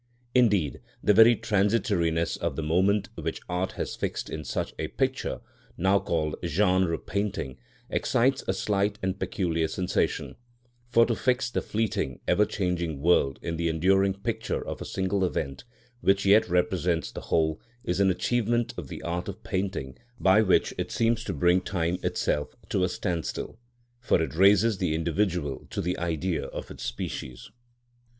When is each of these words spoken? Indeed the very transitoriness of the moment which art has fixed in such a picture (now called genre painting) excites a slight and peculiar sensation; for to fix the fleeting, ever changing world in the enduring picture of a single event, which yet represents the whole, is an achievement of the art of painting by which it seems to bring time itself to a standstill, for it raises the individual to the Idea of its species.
Indeed 0.33 0.81
the 1.03 1.13
very 1.13 1.35
transitoriness 1.35 2.35
of 2.35 2.55
the 2.55 2.63
moment 2.63 3.09
which 3.13 3.39
art 3.47 3.73
has 3.73 3.95
fixed 3.95 4.31
in 4.31 4.43
such 4.43 4.73
a 4.79 4.87
picture 4.87 5.41
(now 5.77 5.99
called 5.99 6.37
genre 6.43 6.97
painting) 6.97 7.59
excites 7.87 8.43
a 8.47 8.53
slight 8.53 8.97
and 9.03 9.19
peculiar 9.19 9.67
sensation; 9.67 10.37
for 10.89 11.05
to 11.05 11.13
fix 11.13 11.51
the 11.51 11.61
fleeting, 11.61 12.19
ever 12.27 12.45
changing 12.45 12.99
world 12.99 13.37
in 13.43 13.57
the 13.57 13.69
enduring 13.69 14.15
picture 14.15 14.67
of 14.67 14.81
a 14.81 14.85
single 14.85 15.23
event, 15.23 15.65
which 15.99 16.25
yet 16.25 16.49
represents 16.49 17.11
the 17.11 17.21
whole, 17.21 17.61
is 17.83 17.99
an 17.99 18.09
achievement 18.09 18.73
of 18.79 18.87
the 18.87 19.03
art 19.03 19.27
of 19.27 19.43
painting 19.43 19.95
by 20.19 20.41
which 20.41 20.73
it 20.79 20.91
seems 20.91 21.23
to 21.25 21.31
bring 21.31 21.61
time 21.61 21.99
itself 22.01 22.55
to 22.69 22.83
a 22.83 22.89
standstill, 22.89 23.59
for 23.99 24.19
it 24.19 24.33
raises 24.33 24.79
the 24.79 24.95
individual 24.95 25.67
to 25.69 25.79
the 25.79 25.95
Idea 25.99 26.45
of 26.45 26.71
its 26.71 26.81
species. 26.83 27.51